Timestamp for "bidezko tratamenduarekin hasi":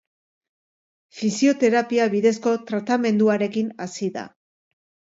2.15-4.15